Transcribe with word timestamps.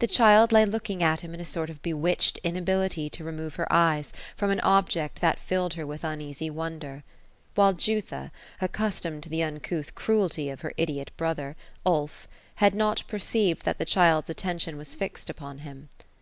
Th3 0.00 0.10
child 0.14 0.52
lay 0.52 0.66
looking 0.66 1.02
at 1.02 1.20
him 1.20 1.32
in 1.32 1.40
a 1.40 1.44
sort 1.46 1.70
of 1.70 1.80
bewitohed 1.80 2.36
inability 2.44 3.08
to 3.08 3.24
remove 3.24 3.54
her 3.54 3.66
eyes 3.72 4.12
from 4.36 4.50
an 4.50 4.60
object 4.60 5.22
that 5.22 5.40
filled 5.40 5.72
her 5.72 5.86
with 5.86 6.04
uneasy 6.04 6.50
wonder; 6.50 7.04
while 7.54 7.72
Jutha, 7.72 8.32
accustomed 8.60 9.22
to 9.22 9.28
the 9.30 9.42
uncouth 9.42 9.94
cruelty 9.94 10.50
of 10.50 10.60
her 10.60 10.74
idiot 10.76 11.10
brother, 11.16 11.56
Ulf, 11.86 12.28
had 12.56 12.74
not 12.74 13.02
per 13.08 13.16
ceived 13.16 13.60
that 13.60 13.78
the 13.78 13.86
child's 13.86 14.28
attention 14.28 14.76
was 14.76 14.94
fixed 14.94 15.30
upon 15.30 15.60
him. 15.60 15.88